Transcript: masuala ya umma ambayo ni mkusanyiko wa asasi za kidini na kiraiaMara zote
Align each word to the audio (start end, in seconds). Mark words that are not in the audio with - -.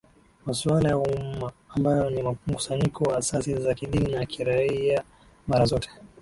masuala 0.45 0.87
ya 0.89 0.97
umma 1.09 1.49
ambayo 1.75 2.09
ni 2.09 2.21
mkusanyiko 2.47 3.03
wa 3.03 3.17
asasi 3.17 3.53
za 3.55 3.73
kidini 3.73 4.11
na 4.11 4.25
kiraiaMara 4.25 5.65
zote 5.65 5.89